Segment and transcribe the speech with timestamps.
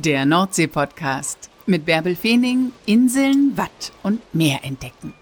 [0.00, 5.12] Der Nordsee-Podcast mit Bärbel Feening, Inseln, Watt und Meer entdecken.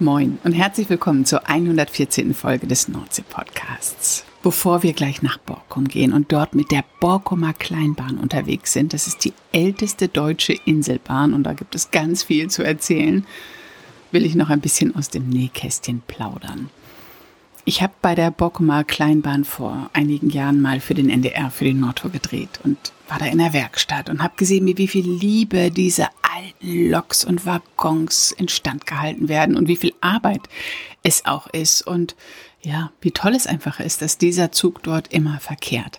[0.00, 2.34] Moin und herzlich willkommen zur 114.
[2.34, 4.24] Folge des Nordsee-Podcasts.
[4.42, 9.06] Bevor wir gleich nach Borkum gehen und dort mit der Borkumer Kleinbahn unterwegs sind, das
[9.06, 13.24] ist die älteste deutsche Inselbahn und da gibt es ganz viel zu erzählen,
[14.10, 16.70] will ich noch ein bisschen aus dem Nähkästchen plaudern.
[17.64, 21.78] Ich habe bei der Borkumer Kleinbahn vor einigen Jahren mal für den NDR, für den
[21.78, 22.76] Nordtour gedreht und
[23.08, 27.46] war da in der Werkstatt und habe gesehen, wie viel Liebe diese alten Loks und
[27.46, 30.48] Waggons instand gehalten werden und wie viel Arbeit
[31.04, 31.86] es auch ist.
[31.86, 32.16] Und
[32.62, 35.98] ja, wie toll es einfach ist, dass dieser Zug dort immer verkehrt.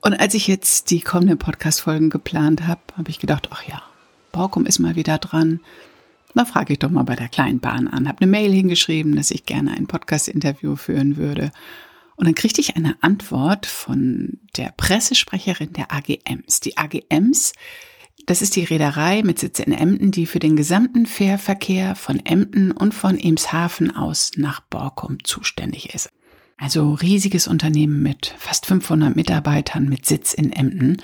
[0.00, 3.82] Und als ich jetzt die kommenden Podcast-Folgen geplant habe, habe ich gedacht, ach ja,
[4.32, 5.60] Borkum ist mal wieder dran.
[6.34, 8.08] Da frage ich doch mal bei der Kleinbahn an.
[8.08, 11.52] Habe eine Mail hingeschrieben, dass ich gerne ein Podcast-Interview führen würde.
[12.16, 16.60] Und dann kriegte ich eine Antwort von der Pressesprecherin der AGMs.
[16.60, 17.52] Die AGMs,
[18.26, 22.72] das ist die Reederei mit Sitz in Emden, die für den gesamten Fährverkehr von Emden
[22.72, 26.10] und von Emshaven aus nach Borkum zuständig ist.
[26.56, 31.02] Also riesiges Unternehmen mit fast 500 Mitarbeitern mit Sitz in Emden.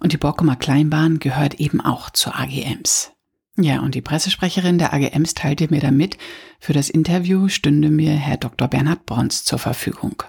[0.00, 3.12] Und die Borkumer Kleinbahn gehört eben auch zur AGMs.
[3.56, 6.16] Ja, und die Pressesprecherin der AGMs teilte mir damit,
[6.60, 8.68] für das Interview stünde mir Herr Dr.
[8.68, 10.22] Bernhard Brons zur Verfügung.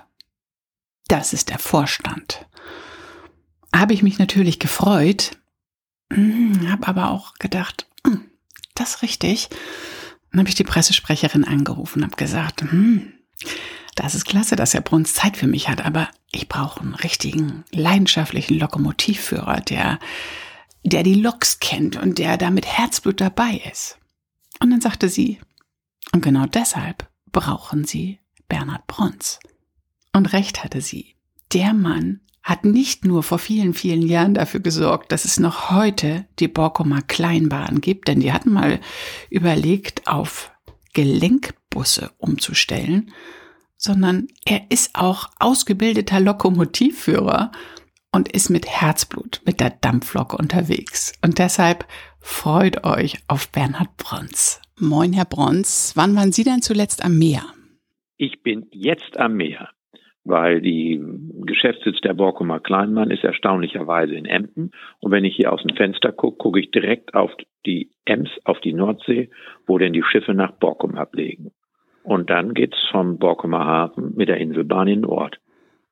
[1.07, 2.45] Das ist der Vorstand.
[3.73, 5.38] Habe ich mich natürlich gefreut,
[6.11, 8.25] habe aber auch gedacht, hm,
[8.75, 9.49] das richtig.
[10.31, 13.13] Dann habe ich die Pressesprecherin angerufen und habe gesagt, hm,
[13.95, 17.63] das ist klasse, dass Herr Bruns Zeit für mich hat, aber ich brauche einen richtigen,
[17.71, 19.99] leidenschaftlichen Lokomotivführer, der
[20.83, 23.97] der die Loks kennt und der da mit Herzblut dabei ist.
[24.61, 25.39] Und dann sagte sie,
[26.11, 29.39] und genau deshalb brauchen Sie Bernhard Brons.
[30.13, 31.15] Und recht hatte sie.
[31.53, 36.25] Der Mann hat nicht nur vor vielen, vielen Jahren dafür gesorgt, dass es noch heute
[36.39, 38.79] die Borkumer Kleinbahn gibt, denn die hatten mal
[39.29, 40.51] überlegt, auf
[40.93, 43.11] Gelenkbusse umzustellen,
[43.77, 47.51] sondern er ist auch ausgebildeter Lokomotivführer
[48.11, 51.13] und ist mit Herzblut mit der Dampflok unterwegs.
[51.21, 51.87] Und deshalb
[52.19, 54.59] freut euch auf Bernhard Brons.
[54.79, 55.91] Moin, Herr Brons.
[55.95, 57.43] Wann waren Sie denn zuletzt am Meer?
[58.17, 59.69] Ich bin jetzt am Meer,
[60.29, 61.01] weil die
[61.45, 64.71] Geschäftssitz der Borkumer Kleinmann ist erstaunlicherweise in Emden.
[64.99, 67.31] Und wenn ich hier aus dem Fenster gucke, gucke ich direkt auf
[67.65, 69.29] die Ems, auf die Nordsee,
[69.67, 71.51] wo denn die Schiffe nach Borkum ablegen.
[72.03, 75.39] Und dann geht's vom Borkumer Hafen mit der Inselbahn in den Ort.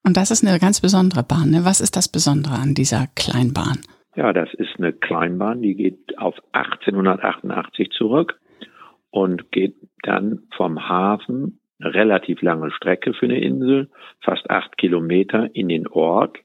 [0.05, 1.49] Und das ist eine ganz besondere Bahn.
[1.49, 1.65] Ne?
[1.65, 3.79] Was ist das Besondere an dieser Kleinbahn?
[4.15, 8.39] Ja, das ist eine Kleinbahn, die geht auf 1888 zurück
[9.11, 13.89] und geht dann vom Hafen eine relativ lange Strecke für eine Insel,
[14.21, 16.37] fast acht Kilometer in den Ort.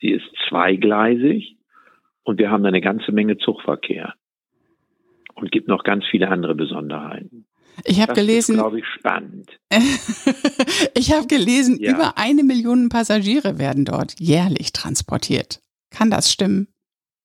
[0.00, 1.56] Sie ist zweigleisig
[2.24, 4.14] und wir haben eine ganze Menge Zugverkehr
[5.34, 7.46] und gibt noch ganz viele andere Besonderheiten.
[7.84, 9.58] Ich habe gelesen, glaube ich, spannend.
[10.94, 11.92] ich habe gelesen, ja.
[11.92, 15.60] über eine Million Passagiere werden dort jährlich transportiert.
[15.90, 16.68] Kann das stimmen?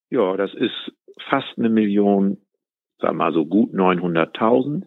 [0.09, 0.91] Ja, das ist
[1.29, 2.37] fast eine Million,
[2.99, 4.83] sagen wir mal so gut 900.000,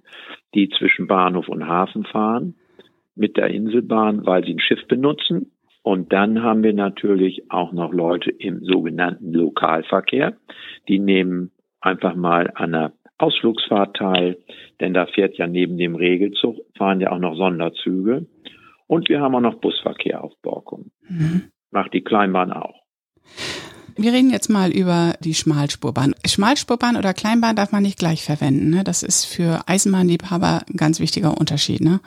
[0.54, 2.54] die zwischen Bahnhof und Hafen fahren
[3.14, 5.52] mit der Inselbahn, weil sie ein Schiff benutzen.
[5.82, 10.36] Und dann haben wir natürlich auch noch Leute im sogenannten Lokalverkehr.
[10.88, 11.50] Die nehmen
[11.80, 14.38] einfach mal an einer Ausflugsfahrt teil,
[14.80, 18.26] denn da fährt ja neben dem Regelzug, fahren ja auch noch Sonderzüge.
[18.86, 20.90] Und wir haben auch noch Busverkehr auf Borkum.
[21.08, 21.44] Mhm.
[21.70, 22.81] Macht die Kleinbahn auch.
[23.96, 26.14] Wir reden jetzt mal über die Schmalspurbahn.
[26.26, 28.70] Schmalspurbahn oder Kleinbahn darf man nicht gleich verwenden.
[28.70, 28.84] Ne?
[28.84, 31.80] Das ist für Eisenbahnliebhaber ein ganz wichtiger Unterschied.
[31.80, 32.00] Ne?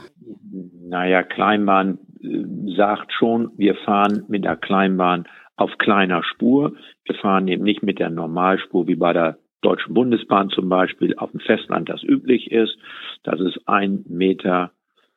[0.87, 5.27] Naja, Kleinbahn äh, sagt schon, wir fahren mit der Kleinbahn
[5.57, 6.73] auf kleiner Spur.
[7.05, 11.31] Wir fahren eben nicht mit der Normalspur wie bei der Deutschen Bundesbahn zum Beispiel auf
[11.31, 12.77] dem Festland das üblich ist.
[13.23, 14.71] Das ist ein Meter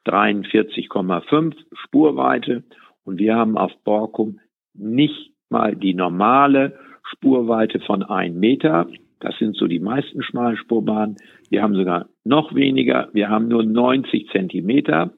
[0.06, 1.54] 43,5
[1.84, 2.64] Spurweite.
[3.04, 4.40] Und wir haben auf Borkum
[4.74, 8.86] nicht mal die normale Spurweite von ein Meter.
[9.20, 11.16] Das sind so die meisten Schmalspurbahnen.
[11.50, 13.08] Wir haben sogar noch weniger.
[13.12, 15.12] Wir haben nur 90 Zentimeter.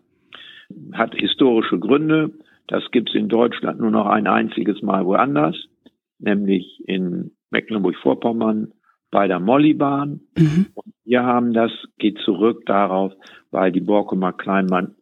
[0.92, 2.32] Hat historische Gründe.
[2.66, 5.56] Das gibt es in Deutschland nur noch ein einziges Mal woanders,
[6.18, 8.72] nämlich in Mecklenburg-Vorpommern
[9.10, 10.20] bei der Mollybahn.
[10.38, 10.66] Mhm.
[10.74, 13.12] Und wir haben das, geht zurück darauf,
[13.50, 14.94] weil die Borkumer Kleinmann,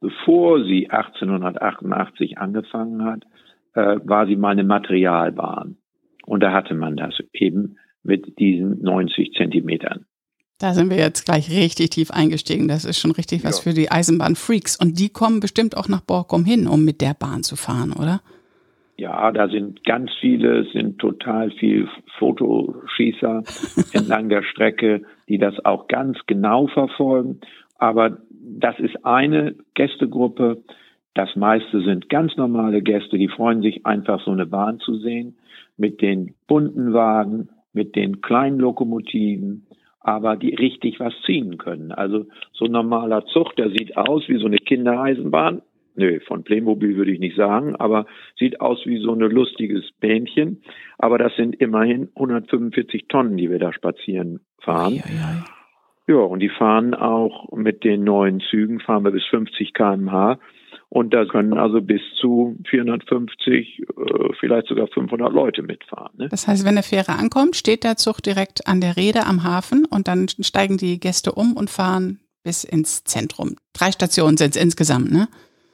[0.00, 3.24] bevor sie 1888 angefangen hat,
[3.74, 5.76] äh, war sie mal eine Materialbahn.
[6.26, 10.04] Und da hatte man das eben mit diesen 90 Zentimetern.
[10.60, 12.66] Da sind wir jetzt gleich richtig tief eingestiegen.
[12.66, 13.70] Das ist schon richtig was ja.
[13.70, 14.76] für die Eisenbahnfreaks.
[14.76, 18.20] Und die kommen bestimmt auch nach Borkum hin, um mit der Bahn zu fahren, oder?
[18.96, 21.88] Ja, da sind ganz viele, sind total viel
[22.18, 23.44] Fotoschießer
[23.92, 27.40] entlang der Strecke, die das auch ganz genau verfolgen.
[27.76, 30.64] Aber das ist eine Gästegruppe.
[31.18, 35.36] Das meiste sind ganz normale Gäste, die freuen sich einfach so eine Bahn zu sehen
[35.76, 39.66] mit den bunten Wagen, mit den kleinen Lokomotiven,
[39.98, 41.90] aber die richtig was ziehen können.
[41.90, 45.62] Also so ein normaler Zug, der sieht aus wie so eine Kindereisenbahn,
[45.96, 48.06] Nö, von Playmobil würde ich nicht sagen, aber
[48.38, 50.62] sieht aus wie so ein lustiges Bähnchen.
[50.98, 54.94] Aber das sind immerhin 145 Tonnen, die wir da spazieren fahren.
[54.94, 55.44] Ja, ja.
[56.14, 60.38] ja, und die fahren auch mit den neuen Zügen, fahren wir bis 50 kmh.
[60.90, 63.84] Und da können also bis zu 450, äh,
[64.40, 66.12] vielleicht sogar 500 Leute mitfahren.
[66.16, 66.28] Ne?
[66.30, 69.84] Das heißt, wenn eine Fähre ankommt, steht der Zug direkt an der Rede am Hafen
[69.84, 73.56] und dann steigen die Gäste um und fahren bis ins Zentrum.
[73.74, 75.28] Drei Stationen sind es insgesamt, ne?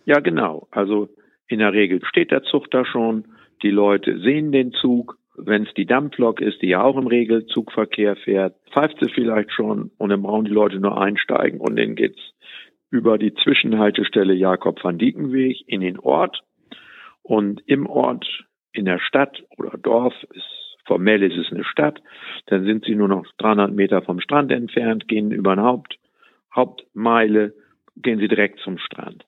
[0.04, 0.66] Ja, genau.
[0.72, 1.08] Also
[1.46, 3.24] in der Regel steht der Zug da schon.
[3.62, 5.16] Die Leute sehen den Zug.
[5.36, 9.90] Wenn es die Dampflok ist, die ja auch im Regelzugverkehr fährt, pfeift sie vielleicht schon
[9.98, 12.20] und dann brauchen die Leute nur einsteigen und dann geht's
[12.94, 16.42] über die Zwischenhaltestelle Jakob van Diekenweg in den Ort.
[17.22, 18.24] Und im Ort,
[18.70, 22.00] in der Stadt oder Dorf, ist, formell ist es eine Stadt,
[22.46, 25.98] dann sind sie nur noch 300 Meter vom Strand entfernt, gehen über eine Haupt,
[26.54, 27.54] Hauptmeile,
[27.96, 29.24] gehen sie direkt zum Strand.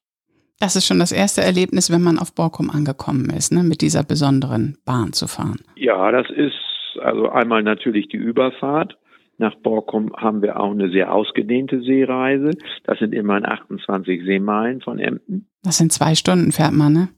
[0.61, 4.05] Das ist schon das erste Erlebnis, wenn man auf Borkum angekommen ist, ne, mit dieser
[4.05, 5.61] besonderen Bahn zu fahren.
[5.75, 6.55] Ja, das ist
[7.03, 8.97] also einmal natürlich die Überfahrt.
[9.39, 12.53] Nach Borkum haben wir auch eine sehr ausgedehnte Seereise.
[12.85, 15.49] Das sind immerhin 28 Seemeilen von Emden.
[15.63, 17.09] Das sind zwei Stunden, fährt man, ne?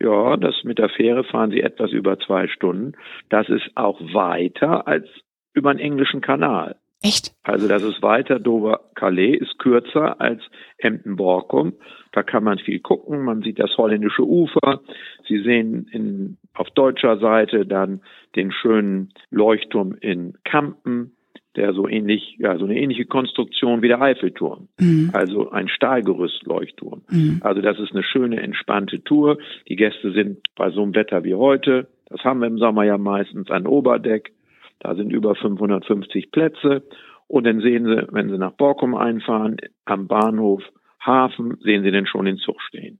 [0.00, 2.92] Ja, das mit der Fähre fahren sie etwas über zwei Stunden.
[3.30, 5.06] Das ist auch weiter als
[5.54, 6.76] über den englischen Kanal.
[7.02, 7.34] Echt?
[7.42, 8.38] Also das ist weiter.
[8.38, 10.42] Dover-Calais ist kürzer als
[10.78, 11.74] Emden-Borkum.
[12.12, 13.24] Da kann man viel gucken.
[13.24, 14.80] Man sieht das holländische Ufer.
[15.28, 18.00] Sie sehen in, auf deutscher Seite dann
[18.34, 21.15] den schönen Leuchtturm in Kampen,
[21.56, 24.68] der so ähnlich, ja, so eine ähnliche Konstruktion wie der Eiffelturm.
[24.78, 25.10] Mhm.
[25.12, 27.02] Also ein Stahlgerüst-Leuchtturm.
[27.10, 27.40] Mhm.
[27.42, 29.38] Also das ist eine schöne, entspannte Tour.
[29.68, 32.98] Die Gäste sind bei so einem Wetter wie heute, das haben wir im Sommer ja
[32.98, 34.32] meistens, ein Oberdeck
[34.80, 36.82] da sind über 550 Plätze.
[37.28, 40.62] Und dann sehen Sie, wenn Sie nach Borkum einfahren, am Bahnhof
[41.04, 42.98] Hafen, sehen Sie denn schon den Zug stehen.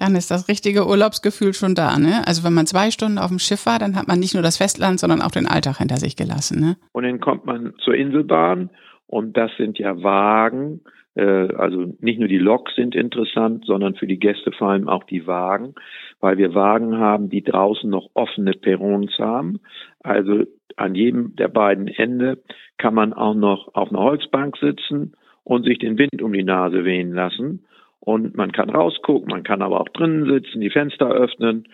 [0.00, 2.26] Dann ist das richtige Urlaubsgefühl schon da, ne?
[2.26, 4.56] Also wenn man zwei Stunden auf dem Schiff war, dann hat man nicht nur das
[4.56, 6.76] Festland, sondern auch den Alltag hinter sich gelassen, ne?
[6.92, 8.70] Und dann kommt man zur Inselbahn
[9.06, 10.80] und das sind ja Wagen,
[11.14, 15.04] äh, also nicht nur die Loks sind interessant, sondern für die Gäste vor allem auch
[15.04, 15.74] die Wagen,
[16.20, 19.60] weil wir Wagen haben, die draußen noch offene Perrons haben.
[20.02, 20.44] Also
[20.76, 22.42] an jedem der beiden Ende
[22.78, 25.12] kann man auch noch auf einer Holzbank sitzen
[25.44, 27.64] und sich den Wind um die Nase wehen lassen.
[28.10, 31.68] Und man kann rausgucken, man kann aber auch drinnen sitzen, die Fenster öffnen.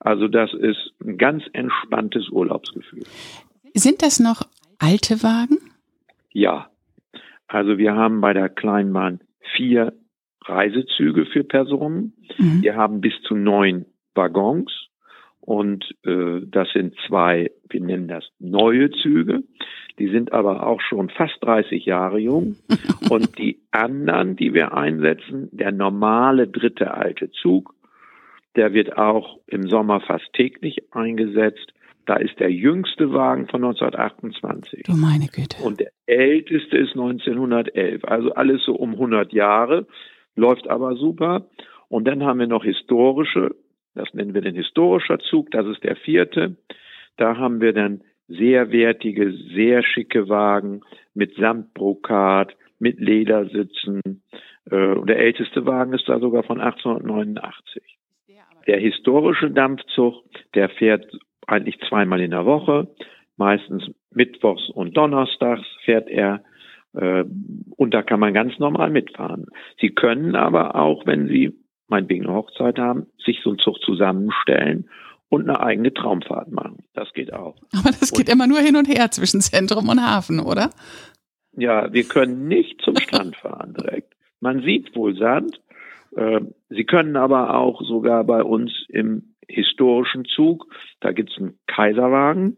[0.00, 3.04] Also das ist ein ganz entspanntes Urlaubsgefühl.
[3.72, 4.42] Sind das noch
[4.78, 5.56] alte Wagen?
[6.30, 6.68] Ja.
[7.46, 9.20] Also wir haben bei der Kleinbahn
[9.56, 9.94] vier
[10.44, 12.12] Reisezüge für Personen.
[12.36, 12.60] Mhm.
[12.60, 14.70] Wir haben bis zu neun Waggons.
[15.40, 19.42] Und äh, das sind zwei, wir nennen das neue Züge.
[19.98, 22.56] Die sind aber auch schon fast 30 Jahre jung.
[23.10, 27.74] Und die anderen, die wir einsetzen, der normale dritte alte Zug,
[28.56, 31.72] der wird auch im Sommer fast täglich eingesetzt.
[32.06, 34.84] Da ist der jüngste Wagen von 1928.
[34.84, 35.62] Du meine Güte.
[35.62, 38.04] Und der älteste ist 1911.
[38.04, 39.86] Also alles so um 100 Jahre,
[40.34, 41.48] läuft aber super.
[41.88, 43.54] Und dann haben wir noch historische
[43.98, 45.50] das nennen wir den historischer Zug.
[45.50, 46.56] Das ist der vierte.
[47.16, 50.82] Da haben wir dann sehr wertige, sehr schicke Wagen
[51.14, 54.22] mit Samtbrokat, mit Ledersitzen.
[54.70, 57.82] Äh, der älteste Wagen ist da sogar von 1889.
[58.66, 60.22] Der historische Dampfzug,
[60.54, 61.06] der fährt
[61.46, 62.88] eigentlich zweimal in der Woche,
[63.38, 66.42] meistens mittwochs und donnerstags fährt er
[66.92, 67.24] äh,
[67.76, 69.46] und da kann man ganz normal mitfahren.
[69.80, 71.54] Sie können aber auch, wenn Sie
[71.88, 74.90] meinetwegen eine Hochzeit haben, sich so einen Zug zusammenstellen
[75.28, 76.84] und eine eigene Traumfahrt machen.
[76.94, 77.56] Das geht auch.
[77.72, 80.70] Aber das geht und, immer nur hin und her zwischen Zentrum und Hafen, oder?
[81.52, 84.14] Ja, wir können nicht zum Strand fahren direkt.
[84.40, 85.60] Man sieht wohl Sand.
[86.16, 90.66] Ähm, Sie können aber auch sogar bei uns im historischen Zug,
[91.00, 92.56] da gibt es einen Kaiserwagen,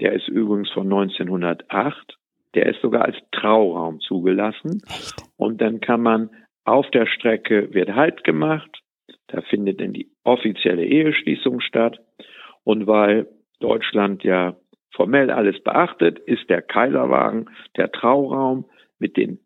[0.00, 2.18] der ist übrigens von 1908,
[2.54, 4.82] der ist sogar als Trauraum zugelassen.
[4.88, 5.14] Echt?
[5.36, 6.30] Und dann kann man
[6.64, 8.79] auf der Strecke wird Halt gemacht.
[9.30, 11.98] Da findet dann die offizielle Eheschließung statt.
[12.64, 13.28] Und weil
[13.60, 14.56] Deutschland ja
[14.92, 18.64] formell alles beachtet, ist der Kaiserwagen der Trauraum
[18.98, 19.38] mit den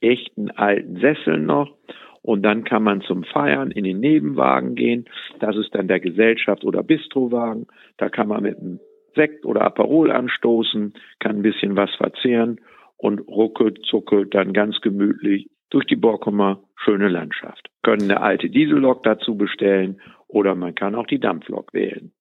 [0.00, 1.76] echten alten Sesseln noch.
[2.22, 5.06] Und dann kann man zum Feiern in den Nebenwagen gehen.
[5.40, 7.66] Das ist dann der Gesellschaft- oder Bistrowagen.
[7.96, 8.78] Da kann man mit einem
[9.14, 12.60] Sekt oder Aperol anstoßen, kann ein bisschen was verzehren
[12.96, 17.68] und ruckelt, zuckelt dann ganz gemütlich durch die Borkumer schöne Landschaft.
[17.82, 22.12] Können eine alte Diesellok dazu bestellen oder man kann auch die Dampflok wählen.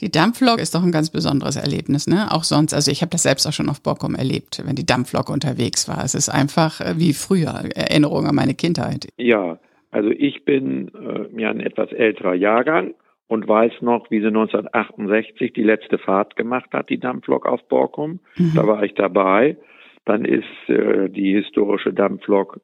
[0.00, 2.28] Die Dampflok ist doch ein ganz besonderes Erlebnis, ne?
[2.30, 5.28] Auch sonst, also ich habe das selbst auch schon auf Borkum erlebt, wenn die Dampflok
[5.28, 6.04] unterwegs war.
[6.04, 9.08] Es ist einfach äh, wie früher, Erinnerung an meine Kindheit.
[9.16, 9.58] Ja,
[9.90, 12.94] also ich bin äh, ja ein etwas älterer Jahrgang
[13.26, 18.20] und weiß noch, wie sie 1968 die letzte Fahrt gemacht hat, die Dampflok auf Borkum.
[18.36, 18.52] Mhm.
[18.54, 19.56] Da war ich dabei.
[20.04, 22.60] Dann ist äh, die historische Dampflok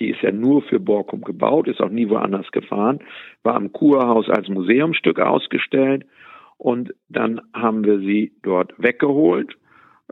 [0.00, 3.00] die ist ja nur für Borkum gebaut, ist auch nie woanders gefahren,
[3.42, 6.04] war am Kurhaus als Museumsstück ausgestellt
[6.58, 9.56] und dann haben wir sie dort weggeholt,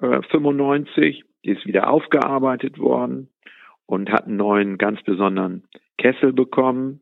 [0.01, 3.29] äh, 95, die ist wieder aufgearbeitet worden
[3.87, 5.65] und hat einen neuen, ganz besonderen
[5.99, 7.01] Kessel bekommen,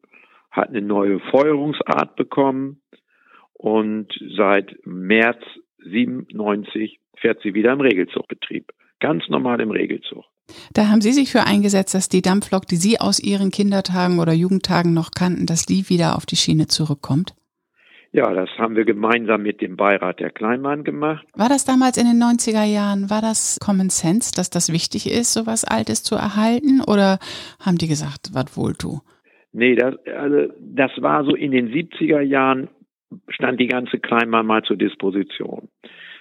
[0.50, 2.80] hat eine neue Feuerungsart bekommen
[3.52, 5.42] und seit März
[5.78, 8.72] 97 fährt sie wieder im Regelzugbetrieb.
[8.98, 10.24] Ganz normal im Regelzug.
[10.74, 14.32] Da haben Sie sich für eingesetzt, dass die Dampflok, die Sie aus Ihren Kindertagen oder
[14.32, 17.34] Jugendtagen noch kannten, dass die wieder auf die Schiene zurückkommt?
[18.12, 21.24] Ja, das haben wir gemeinsam mit dem Beirat der Kleinbahn gemacht.
[21.34, 25.32] War das damals in den 90er Jahren, war das Common Sense, dass das wichtig ist,
[25.32, 26.80] sowas Altes zu erhalten?
[26.80, 27.18] Oder
[27.64, 29.00] haben die gesagt, was wohl du?
[29.52, 32.68] Nee, das, also, das war so in den 70er Jahren
[33.28, 35.68] stand die ganze Kleinbahn mal zur Disposition.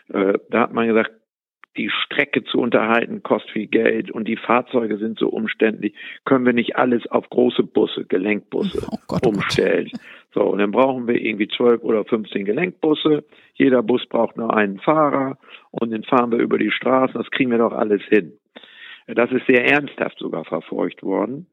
[0.09, 1.11] Äh, da hat man gesagt,
[1.77, 5.93] die Strecke zu unterhalten kostet viel Geld und die Fahrzeuge sind so umständlich.
[6.25, 9.89] Können wir nicht alles auf große Busse, Gelenkbusse oh Gott, oh umstellen?
[9.91, 10.01] Gott.
[10.33, 13.23] So, und dann brauchen wir irgendwie zwölf oder 15 Gelenkbusse.
[13.53, 15.37] Jeder Bus braucht nur einen Fahrer
[15.71, 17.15] und den fahren wir über die Straßen.
[17.15, 18.33] Das kriegen wir doch alles hin.
[19.07, 21.47] Das ist sehr ernsthaft sogar verfolgt worden.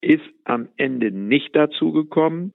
[0.00, 2.54] Ist am Ende nicht dazu gekommen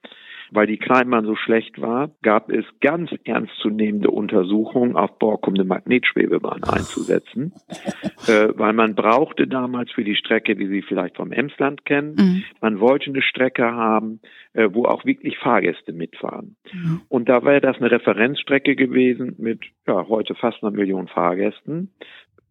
[0.52, 6.64] weil die Kleinbahn so schlecht war, gab es ganz ernstzunehmende Untersuchungen, auf Borkum eine Magnetschwebebahn
[6.64, 7.54] einzusetzen,
[8.28, 12.44] äh, weil man brauchte damals für die Strecke, wie Sie vielleicht vom Emsland kennen, mhm.
[12.62, 14.20] man wollte eine Strecke haben,
[14.54, 16.56] äh, wo auch wirklich Fahrgäste mitfahren.
[16.72, 17.02] Mhm.
[17.10, 21.92] Und da wäre das eine Referenzstrecke gewesen mit ja, heute fast einer Million Fahrgästen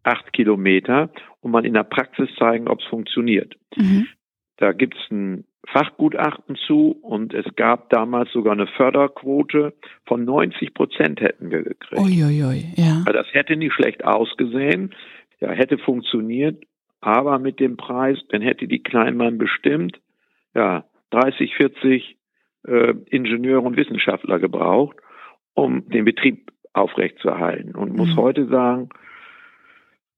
[0.05, 1.09] acht Kilometer
[1.41, 3.55] und man in der Praxis zeigen, ob es funktioniert.
[3.75, 4.07] Mhm.
[4.57, 9.73] Da gibt es ein Fachgutachten zu und es gab damals sogar eine Förderquote
[10.05, 12.01] von 90 Prozent hätten wir gekriegt.
[12.01, 13.03] Uiuiui, ja.
[13.05, 14.93] Das hätte nicht schlecht ausgesehen,
[15.39, 16.63] ja, hätte funktioniert,
[17.01, 19.99] aber mit dem Preis, dann hätte die Kleinmann bestimmt,
[20.53, 22.17] ja, 30, 40
[22.67, 24.97] äh, Ingenieure und Wissenschaftler gebraucht,
[25.53, 28.17] um den Betrieb aufrechtzuerhalten und muss mhm.
[28.17, 28.89] heute sagen,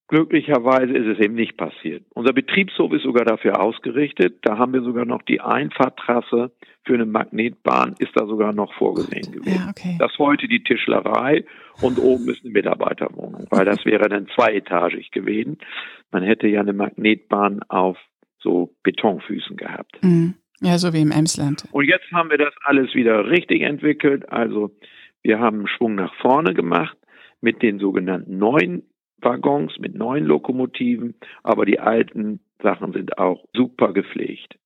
[0.08, 2.06] Glücklicherweise ist es eben nicht passiert.
[2.14, 4.38] Unser Betriebshof ist sogar dafür ausgerichtet.
[4.44, 6.52] Da haben wir sogar noch die Einfahrtrasse
[6.88, 9.60] für eine Magnetbahn ist da sogar noch vorgesehen gewesen.
[9.60, 9.98] Ja, okay.
[10.00, 11.44] Das heute die Tischlerei
[11.82, 15.58] und oben ist eine Mitarbeiterwohnung, weil das wäre dann zweietagig gewesen.
[16.12, 17.98] Man hätte ja eine Magnetbahn auf
[18.40, 20.02] so Betonfüßen gehabt.
[20.02, 20.36] Mhm.
[20.62, 21.66] Ja, so wie im Emsland.
[21.72, 24.32] Und jetzt haben wir das alles wieder richtig entwickelt.
[24.32, 24.72] Also
[25.22, 26.98] wir haben einen Schwung nach vorne gemacht
[27.42, 28.84] mit den sogenannten neuen
[29.22, 34.58] Waggons mit neuen Lokomotiven, aber die alten Sachen sind auch super gepflegt.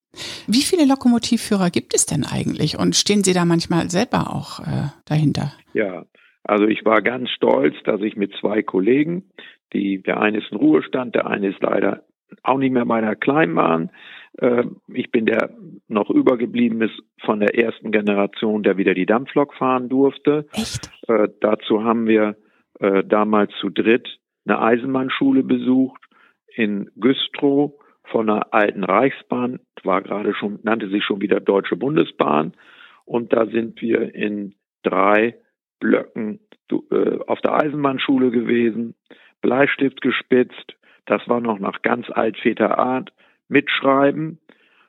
[0.48, 4.90] Wie viele Lokomotivführer gibt es denn eigentlich und stehen Sie da manchmal selber auch äh,
[5.06, 5.54] dahinter?
[5.74, 6.06] Ja,
[6.44, 9.32] also ich war ganz stolz, dass ich mit zwei Kollegen,
[9.74, 12.04] die der eine ist in Ruhestand, der eine ist leider
[12.44, 13.90] auch nicht mehr bei der Kleinbahn.
[14.38, 15.52] Äh, ich bin der
[15.88, 20.48] noch übergeblieben ist von der ersten Generation, der wieder die Dampflok fahren durfte.
[20.54, 20.92] Echt?
[21.08, 22.36] Äh, dazu haben wir
[22.80, 26.02] äh, damals zu dritt eine Eisenbahnschule besucht
[26.56, 27.74] in Güstrow
[28.06, 32.54] von einer alten Reichsbahn, war gerade schon, nannte sich schon wieder Deutsche Bundesbahn.
[33.06, 35.36] Und da sind wir in drei
[35.80, 36.40] Blöcken
[36.72, 38.96] äh, auf der Eisenbahnschule gewesen,
[39.42, 43.12] Bleistift gespitzt, das war noch nach ganz altväter Art,
[43.48, 44.40] mitschreiben.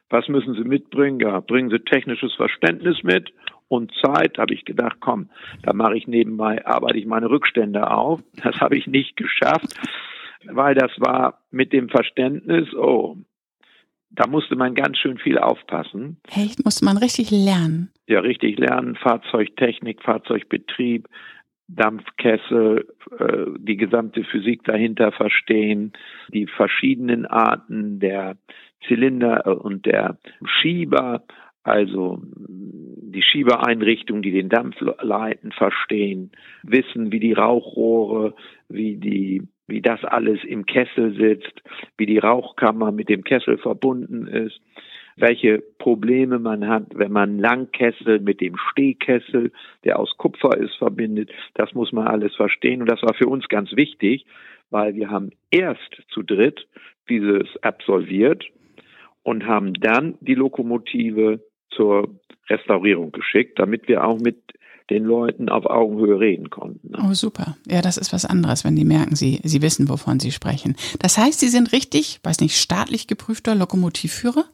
[0.09, 1.21] Was müssen Sie mitbringen?
[1.21, 3.33] Ja, bringen Sie technisches Verständnis mit
[3.73, 5.31] und Zeit, habe ich gedacht, komm,
[5.63, 8.21] da mache ich nebenbei, arbeite ich meine Rückstände auf.
[8.43, 9.75] Das habe ich nicht geschafft,
[10.45, 13.17] weil das war mit dem Verständnis, oh,
[14.11, 16.19] da musste man ganz schön viel aufpassen.
[16.29, 17.91] Echt, musste man richtig lernen.
[18.07, 21.09] Ja, richtig lernen, Fahrzeugtechnik, Fahrzeugbetrieb,
[21.69, 22.87] Dampfkessel,
[23.19, 25.93] äh, die gesamte Physik dahinter verstehen,
[26.29, 28.37] die verschiedenen Arten der
[28.87, 30.19] Zylinder und der
[30.61, 31.23] Schieber,
[31.63, 38.35] also die Schiebeeinrichtungen, die den Dampf leiten, verstehen, wissen, wie die Rauchrohre,
[38.69, 41.63] wie die wie das alles im Kessel sitzt,
[41.97, 44.61] wie die Rauchkammer mit dem Kessel verbunden ist,
[45.17, 49.53] welche Probleme man hat, wenn man Langkessel mit dem Stehkessel,
[49.85, 51.31] der aus Kupfer ist, verbindet.
[51.55, 52.83] Das muss man alles verstehen.
[52.83, 54.27] Und das war für uns ganz wichtig,
[54.71, 56.67] weil wir haben erst zu dritt
[57.09, 58.45] dieses absolviert
[59.23, 61.41] und haben dann die Lokomotive
[61.77, 62.09] zur
[62.49, 64.37] Restaurierung geschickt, damit wir auch mit
[64.91, 66.91] den Leuten auf Augenhöhe reden konnten.
[66.91, 66.99] Ne?
[67.09, 67.57] Oh, super.
[67.67, 70.77] Ja, das ist was anderes, wenn die merken, sie, sie wissen, wovon sie sprechen.
[71.01, 74.45] Das heißt, Sie sind richtig, weiß nicht, staatlich geprüfter Lokomotivführer?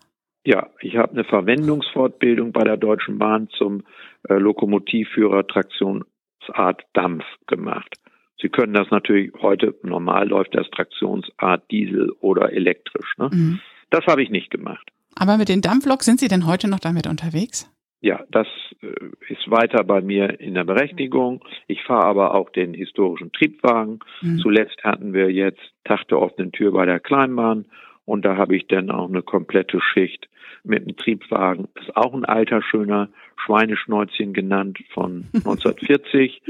[0.44, 3.82] Ja, ich habe eine Verwendungsfortbildung bei der Deutschen Bahn zum
[4.28, 7.96] äh, Lokomotivführer Traktionsart Dampf gemacht.
[8.40, 13.14] Sie können das natürlich heute, normal läuft das Traktionsart Diesel oder elektrisch.
[13.18, 13.30] Ne?
[13.32, 13.60] Mhm.
[13.90, 14.88] Das habe ich nicht gemacht.
[15.18, 17.70] Aber mit den Dampfloks sind Sie denn heute noch damit unterwegs?
[18.00, 18.46] Ja, das
[18.80, 21.44] äh, ist weiter bei mir in der Berechtigung.
[21.66, 23.98] Ich fahre aber auch den historischen Triebwagen.
[24.22, 24.38] Mhm.
[24.38, 27.66] Zuletzt hatten wir jetzt Tag der offenen Tür bei der Kleinbahn
[28.04, 30.28] und da habe ich dann auch eine komplette Schicht
[30.62, 31.68] mit einem Triebwagen.
[31.74, 36.40] Ist auch ein alter, schöner Schweineschnäuzchen genannt von 1940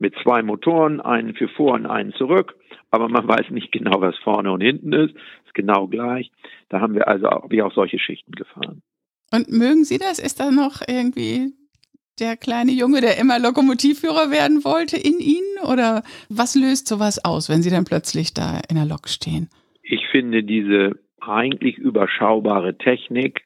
[0.00, 2.54] mit zwei Motoren, einen für vor und einen zurück.
[2.90, 5.14] Aber man weiß nicht genau, was vorne und hinten ist.
[5.46, 6.30] Ist genau gleich.
[6.68, 8.82] Da haben wir also auch, wie auch solche Schichten gefahren.
[9.32, 10.18] Und mögen Sie das?
[10.18, 11.52] Ist da noch irgendwie
[12.18, 15.70] der kleine Junge, der immer Lokomotivführer werden wollte, in Ihnen?
[15.70, 19.48] Oder was löst sowas aus, wenn Sie dann plötzlich da in der Lok stehen?
[19.82, 23.42] Ich finde diese eigentlich überschaubare Technik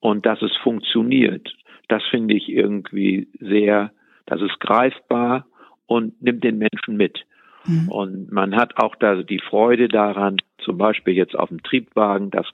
[0.00, 1.52] und dass es funktioniert,
[1.88, 3.92] das finde ich irgendwie sehr,
[4.26, 5.46] das ist greifbar
[5.90, 7.26] und nimmt den Menschen mit.
[7.66, 7.88] Mhm.
[7.88, 12.46] Und man hat auch da die Freude daran, zum Beispiel jetzt auf dem Triebwagen, dass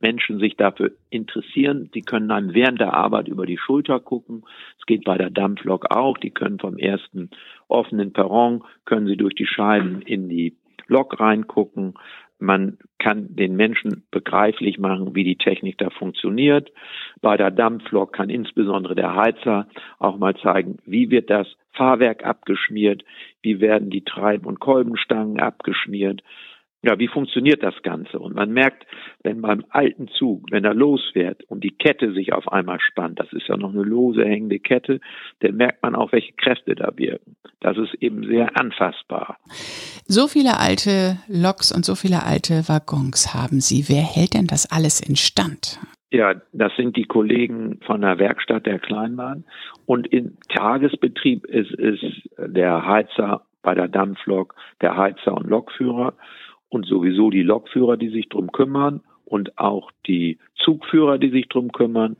[0.00, 1.90] Menschen sich dafür interessieren.
[1.94, 4.44] Die können einem während der Arbeit über die Schulter gucken.
[4.78, 6.18] Es geht bei der Dampflok auch.
[6.18, 7.30] Die können vom ersten
[7.66, 10.54] offenen Perron, können sie durch die Scheiben in die
[10.86, 11.94] Lok reingucken.
[12.42, 16.72] Man kann den Menschen begreiflich machen, wie die Technik da funktioniert.
[17.20, 19.68] Bei der Dampflok kann insbesondere der Heizer
[20.00, 23.04] auch mal zeigen, wie wird das Fahrwerk abgeschmiert,
[23.42, 26.22] wie werden die Treib- und Kolbenstangen abgeschmiert
[26.82, 28.18] ja, wie funktioniert das Ganze?
[28.18, 28.86] Und man merkt,
[29.22, 33.32] wenn beim alten Zug, wenn er losfährt und die Kette sich auf einmal spannt, das
[33.32, 35.00] ist ja noch eine lose hängende Kette,
[35.40, 37.36] dann merkt man auch, welche Kräfte da wirken.
[37.60, 39.36] Das ist eben sehr anfassbar.
[40.06, 43.84] So viele alte Loks und so viele alte Waggons haben Sie.
[43.88, 45.78] Wer hält denn das alles in Stand?
[46.10, 49.44] Ja, das sind die Kollegen von der Werkstatt der Kleinbahn.
[49.86, 52.00] Und im Tagesbetrieb ist es
[52.36, 56.14] der Heizer bei der Dampflok, der Heizer und Lokführer
[56.72, 61.70] und sowieso die Lokführer, die sich drum kümmern und auch die Zugführer, die sich drum
[61.70, 62.16] kümmern.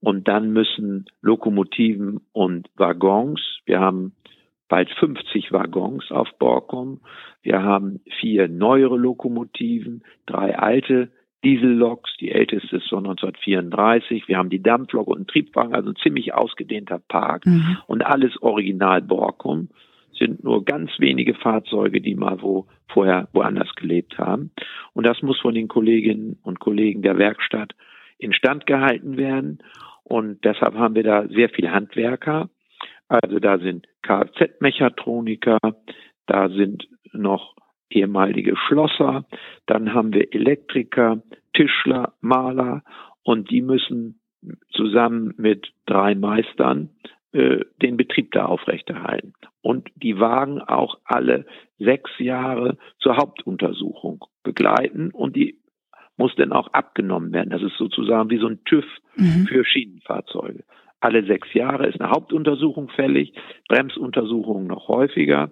[0.00, 4.12] Und dann müssen Lokomotiven und Waggons, wir haben
[4.68, 7.00] bald 50 Waggons auf Borkum,
[7.42, 11.12] wir haben vier neuere Lokomotiven, drei alte
[11.44, 14.26] Dieselloks, die älteste ist von 1934.
[14.26, 17.78] Wir haben die Dampflok und einen Triebwagen, also ein ziemlich ausgedehnter Park mhm.
[17.86, 19.68] und alles original Borkum
[20.22, 24.52] sind nur ganz wenige Fahrzeuge, die mal wo vorher woanders gelebt haben.
[24.92, 27.72] Und das muss von den Kolleginnen und Kollegen der Werkstatt
[28.18, 29.58] instand gehalten werden.
[30.04, 32.50] Und deshalb haben wir da sehr viele Handwerker.
[33.08, 35.58] Also da sind Kfz-Mechatroniker,
[36.26, 37.54] da sind noch
[37.90, 39.26] ehemalige Schlosser,
[39.66, 42.82] dann haben wir Elektriker, Tischler, Maler
[43.22, 44.20] und die müssen
[44.70, 46.88] zusammen mit drei Meistern
[47.32, 49.32] äh, den Betrieb da aufrechterhalten.
[49.62, 51.46] Und die Wagen auch alle
[51.78, 55.58] sechs Jahre zur Hauptuntersuchung begleiten und die
[56.16, 57.50] muss dann auch abgenommen werden.
[57.50, 58.84] Das ist sozusagen wie so ein TÜV
[59.16, 59.46] mhm.
[59.46, 60.64] für Schienenfahrzeuge.
[61.00, 63.32] Alle sechs Jahre ist eine Hauptuntersuchung fällig,
[63.68, 65.50] Bremsuntersuchungen noch häufiger.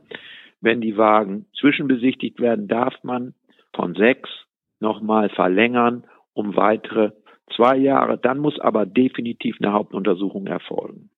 [0.61, 3.35] Wenn die Wagen zwischenbesichtigt werden, darf man
[3.75, 4.29] von sechs
[4.79, 7.13] nochmal verlängern um weitere
[7.57, 8.19] zwei Jahre.
[8.19, 11.11] Dann muss aber definitiv eine Hauptuntersuchung erfolgen.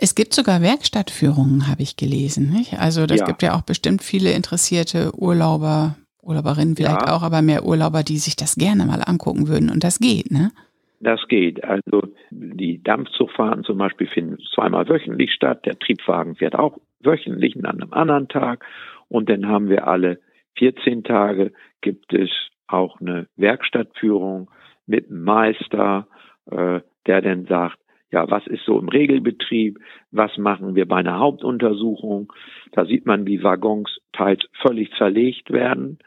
[0.00, 2.50] Es gibt sogar Werkstattführungen, habe ich gelesen.
[2.52, 2.78] Nicht?
[2.78, 3.26] Also das ja.
[3.26, 7.16] gibt ja auch bestimmt viele interessierte Urlauber, Urlauberinnen vielleicht ja.
[7.16, 9.70] auch, aber mehr Urlauber, die sich das gerne mal angucken würden.
[9.70, 10.52] Und das geht, ne?
[11.00, 11.64] Das geht.
[11.64, 15.66] Also die Dampfzugfahrten zum Beispiel finden zweimal wöchentlich statt.
[15.66, 18.64] Der Triebwagen fährt auch wöchentlich an einem anderen Tag.
[19.08, 20.20] Und dann haben wir alle
[20.58, 22.30] 14 Tage gibt es
[22.66, 24.50] auch eine Werkstattführung
[24.86, 26.06] mit einem Meister,
[26.50, 27.78] äh, der dann sagt,
[28.10, 29.78] ja, was ist so im Regelbetrieb,
[30.10, 32.32] was machen wir bei einer Hauptuntersuchung.
[32.72, 35.98] Da sieht man, wie Waggons teils völlig zerlegt werden.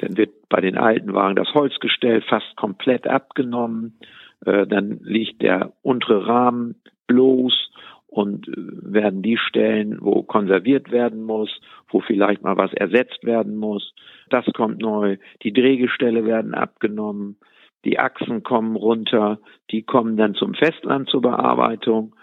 [0.00, 3.98] Dann wird bei den alten Wagen das Holzgestell fast komplett abgenommen.
[4.44, 6.76] Äh, dann liegt der untere Rahmen
[7.06, 7.70] bloß
[8.06, 13.56] und äh, werden die Stellen, wo konserviert werden muss, wo vielleicht mal was ersetzt werden
[13.56, 13.94] muss.
[14.30, 15.16] Das kommt neu.
[15.42, 17.36] Die Drehgestelle werden abgenommen.
[17.84, 19.38] Die Achsen kommen runter.
[19.70, 22.14] Die kommen dann zum Festland zur Bearbeitung.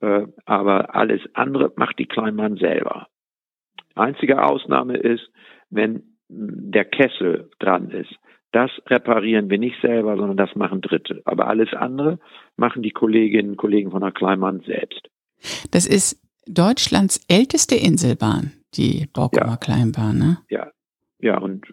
[0.00, 3.08] Äh, aber alles andere macht die Kleinmann selber.
[3.94, 5.30] Einzige Ausnahme ist,
[5.70, 8.14] wenn der Kessel dran ist.
[8.52, 11.22] Das reparieren wir nicht selber, sondern das machen Dritte.
[11.24, 12.18] Aber alles andere
[12.56, 15.08] machen die Kolleginnen und Kollegen von der Kleinmann selbst.
[15.70, 19.56] Das ist Deutschlands älteste Inselbahn, die Borkumer ja.
[19.56, 20.38] Kleinbahn, ne?
[20.48, 20.70] Ja.
[21.18, 21.66] Ja, und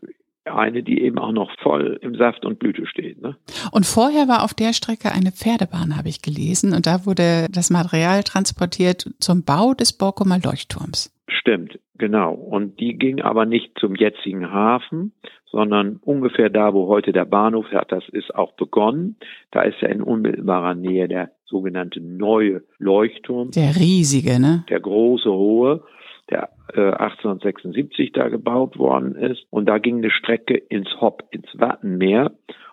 [0.45, 3.21] eine, die eben auch noch voll im Saft und Blüte steht.
[3.21, 3.35] Ne?
[3.71, 7.69] Und vorher war auf der Strecke eine Pferdebahn, habe ich gelesen, und da wurde das
[7.69, 11.11] Material transportiert zum Bau des Borkumer Leuchtturms.
[11.27, 12.33] Stimmt, genau.
[12.33, 15.13] Und die ging aber nicht zum jetzigen Hafen,
[15.45, 19.17] sondern ungefähr da, wo heute der Bahnhof hat, das ist auch begonnen.
[19.51, 23.51] Da ist ja in unmittelbarer Nähe der sogenannte neue Leuchtturm.
[23.51, 24.65] Der riesige, ne?
[24.69, 25.83] Der große, hohe,
[26.29, 29.45] der äh, 1876 da gebaut worden ist.
[29.49, 32.31] Und da ging eine Strecke ins Hopp, ins Wattenmeer.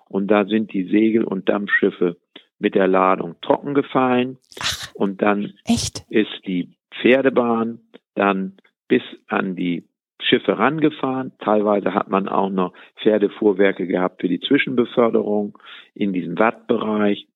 [0.09, 2.17] Und da sind die Segel- und Dampfschiffe
[2.59, 4.39] mit der Ladung trocken gefallen.
[4.61, 6.05] Ach, und dann echt?
[6.11, 7.81] ist die Pferdebahn
[8.15, 8.57] dann
[8.89, 9.85] bis an die
[10.21, 11.33] Schiffe rangefahren.
[11.39, 15.59] Teilweise hat man auch noch Pferdefuhrwerke gehabt für die Zwischenbeförderung
[15.95, 17.27] in diesem Wattbereich.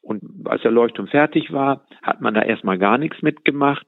[0.00, 3.86] Und als der Leuchtturm fertig war, hat man da erstmal gar nichts mitgemacht.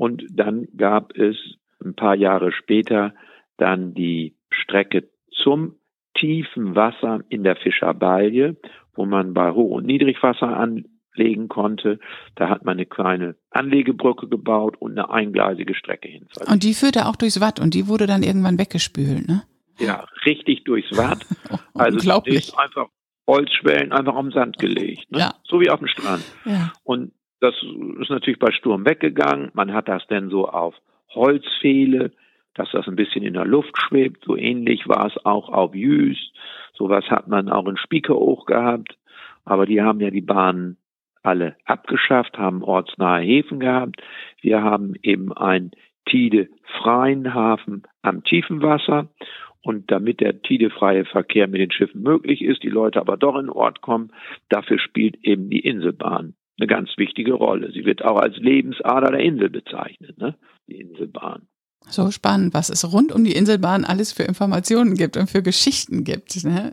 [0.00, 1.36] Und dann gab es
[1.84, 3.12] ein paar Jahre später
[3.58, 5.74] dann die Strecke zum
[6.14, 8.56] tiefen Wasser in der Fischerbalje,
[8.94, 11.98] wo man bei Hoch- und Niedrigwasser anlegen konnte.
[12.34, 16.26] Da hat man eine kleine Anlegebrücke gebaut und eine eingleisige Strecke hin.
[16.46, 19.42] Und die führte auch durchs Watt und die wurde dann irgendwann weggespült, ne?
[19.78, 21.26] Ja, richtig durchs Watt.
[21.74, 22.58] Also Unglaublich.
[22.58, 22.88] einfach
[23.26, 25.18] Holzschwellen einfach am Sand gelegt, ne?
[25.18, 25.34] ja.
[25.44, 26.22] so wie auf dem Strand.
[26.44, 26.72] Ja.
[26.84, 27.54] Und das
[28.00, 29.50] ist natürlich bei Sturm weggegangen.
[29.54, 30.74] Man hat das denn so auf
[31.14, 32.12] Holzpfähle,
[32.54, 34.24] dass das ein bisschen in der Luft schwebt.
[34.24, 36.34] So ähnlich war es auch auf Jüst.
[36.74, 38.96] Sowas hat man auch in Spiekeroog gehabt.
[39.44, 40.76] Aber die haben ja die Bahnen
[41.22, 44.02] alle abgeschafft, haben ortsnahe Häfen gehabt.
[44.42, 45.70] Wir haben eben einen
[46.06, 49.08] Tide-freien Hafen am tiefen Wasser.
[49.62, 53.46] Und damit der tidefreie Verkehr mit den Schiffen möglich ist, die Leute aber doch in
[53.46, 54.10] den Ort kommen,
[54.48, 57.72] dafür spielt eben die Inselbahn eine ganz wichtige Rolle.
[57.72, 60.36] Sie wird auch als Lebensader der Insel bezeichnet, ne?
[60.68, 61.48] die Inselbahn.
[61.88, 66.04] So spannend, was es rund um die Inselbahn alles für Informationen gibt und für Geschichten
[66.04, 66.44] gibt.
[66.44, 66.72] Ne?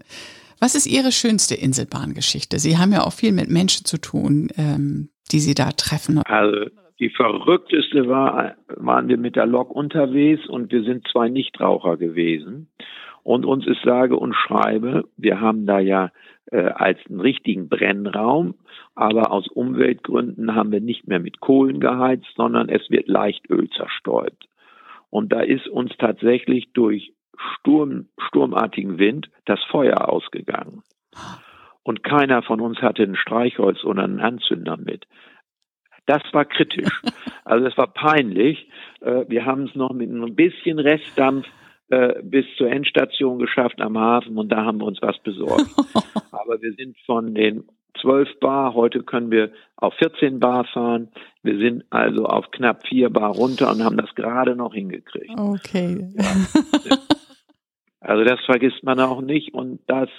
[0.59, 2.59] Was ist Ihre schönste Inselbahngeschichte?
[2.59, 6.21] Sie haben ja auch viel mit Menschen zu tun, ähm, die Sie da treffen.
[6.25, 6.69] Also
[6.99, 12.69] die verrückteste war, waren wir mit der Lok unterwegs und wir sind zwei Nichtraucher gewesen.
[13.23, 16.11] Und uns ist sage und schreibe, wir haben da ja
[16.51, 18.55] äh, als einen richtigen Brennraum,
[18.95, 24.47] aber aus Umweltgründen haben wir nicht mehr mit Kohlen geheizt, sondern es wird Leichtöl zerstäubt.
[25.09, 30.83] Und da ist uns tatsächlich durch Sturm, sturmartigen Wind das Feuer ausgegangen.
[31.83, 35.05] Und keiner von uns hatte ein Streichholz oder einen Anzünder mit.
[36.05, 37.01] Das war kritisch.
[37.45, 38.69] Also es war peinlich.
[38.99, 41.47] Äh, wir haben es noch mit ein bisschen Restdampf
[41.89, 45.67] äh, bis zur Endstation geschafft am Hafen und da haben wir uns was besorgt.
[46.31, 47.65] Aber wir sind von den
[48.01, 51.09] 12 Bar, heute können wir auf 14 Bar fahren.
[51.43, 55.39] Wir sind also auf knapp 4 Bar runter und haben das gerade noch hingekriegt.
[55.39, 56.09] Okay.
[56.15, 56.97] Ja.
[57.99, 60.09] Also das vergisst man auch nicht und das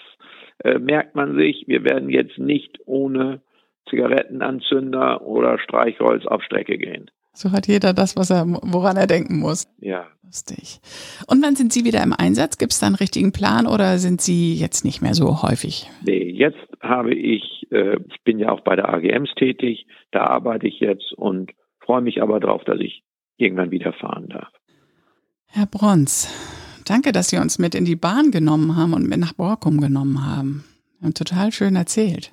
[0.64, 1.64] äh, merkt man sich.
[1.68, 3.40] Wir werden jetzt nicht ohne
[3.88, 7.10] Zigarettenanzünder oder Streichholz auf Strecke gehen.
[7.38, 9.72] So hat jeder das, was er, woran er denken muss.
[9.78, 10.08] Ja.
[10.24, 10.80] Lustig.
[11.28, 12.58] Und wann sind Sie wieder im Einsatz?
[12.58, 15.88] Gibt es da einen richtigen Plan oder sind Sie jetzt nicht mehr so häufig?
[16.04, 20.66] Nee, jetzt habe ich, äh, ich bin ja auch bei der AGMs tätig, da arbeite
[20.66, 23.04] ich jetzt und freue mich aber darauf, dass ich
[23.36, 24.52] irgendwann wieder fahren darf.
[25.46, 26.28] Herr Brons,
[26.86, 30.26] danke, dass Sie uns mit in die Bahn genommen haben und mit nach Borkum genommen
[30.26, 30.64] haben.
[30.98, 32.32] Wir haben total schön erzählt.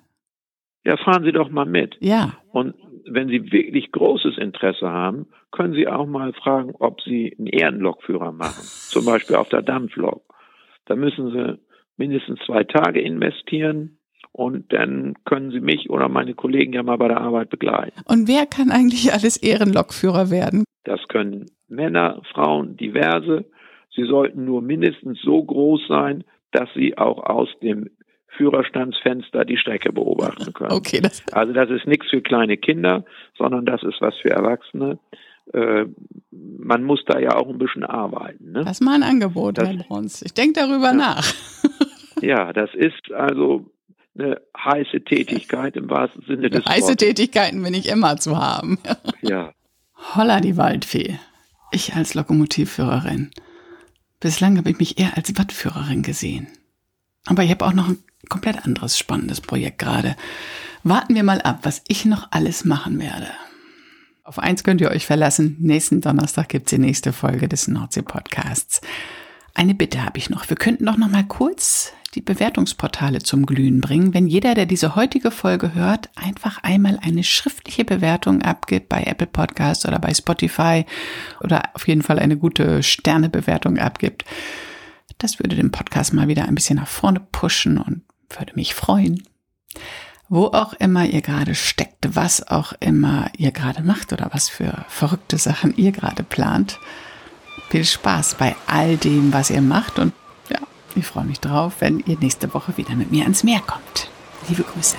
[0.84, 1.96] Ja, fahren Sie doch mal mit.
[2.00, 2.34] Ja.
[2.52, 2.74] Und
[3.08, 8.32] wenn Sie wirklich großes Interesse haben, können Sie auch mal fragen, ob Sie einen Ehrenlokführer
[8.32, 8.64] machen.
[8.64, 10.24] Zum Beispiel auf der Dampflok.
[10.86, 11.60] Da müssen Sie
[11.98, 13.98] mindestens zwei Tage investieren
[14.32, 18.02] und dann können Sie mich oder meine Kollegen ja mal bei der Arbeit begleiten.
[18.06, 20.66] Und wer kann eigentlich alles Ehrenlokführer werden?
[20.84, 23.46] Das können Männer, Frauen, diverse.
[23.96, 27.90] Sie sollten nur mindestens so groß sein, dass sie auch aus dem
[28.38, 30.72] Führerstandsfenster die Strecke beobachten können.
[30.72, 33.06] Okay, das also das ist nichts für kleine Kinder,
[33.38, 35.00] sondern das ist was für Erwachsene.
[35.54, 35.86] Äh,
[36.32, 38.52] man muss da ja auch ein bisschen arbeiten.
[38.52, 38.64] Ne?
[38.64, 40.22] Das ist mal ein Angebot, das, Herr Bruns.
[40.22, 41.34] Ich denke darüber ja, nach.
[42.22, 43.66] ja, das ist also
[44.18, 46.72] eine heiße Tätigkeit im wahrsten Sinne des Wortes.
[46.72, 48.80] Heiße Tätigkeiten bin ich immer zu haben.
[49.22, 49.54] ja.
[50.16, 51.20] Holla die Waldfee.
[51.72, 53.32] Ich als Lokomotivführerin.
[54.20, 56.48] Bislang habe ich mich eher als Wattführerin gesehen.
[57.26, 57.98] Aber ich habe auch noch ein
[58.30, 60.16] komplett anderes spannendes Projekt gerade.
[60.84, 63.28] Warten wir mal ab, was ich noch alles machen werde.
[64.24, 65.56] Auf eins könnt ihr euch verlassen.
[65.60, 68.82] Nächsten Donnerstag gibt's die nächste Folge des Nordsee-Podcasts.
[69.54, 70.50] Eine Bitte habe ich noch.
[70.50, 74.96] Wir könnten doch noch mal kurz die Bewertungsportale zum Glühen bringen, wenn jeder, der diese
[74.96, 80.86] heutige Folge hört, einfach einmal eine schriftliche Bewertung abgibt bei Apple Podcasts oder bei Spotify
[81.42, 84.26] oder auf jeden Fall eine gute Sternebewertung abgibt.
[85.18, 89.24] Das würde den Podcast mal wieder ein bisschen nach vorne pushen und würde mich freuen.
[90.28, 94.86] Wo auch immer ihr gerade steckt, was auch immer ihr gerade macht oder was für
[94.90, 96.80] verrückte Sachen ihr gerade plant.
[97.70, 100.14] Viel Spaß bei all dem, was ihr macht und
[100.96, 104.10] ich freue mich drauf, wenn ihr nächste Woche wieder mit mir ans Meer kommt.
[104.48, 104.96] Liebe Grüße.